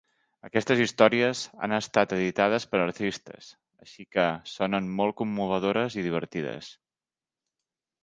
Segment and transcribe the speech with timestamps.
[0.47, 3.51] Aquestes històries han estat editades per artistes,
[3.85, 4.27] així que
[4.57, 6.77] sonen molt commovedores i divertides.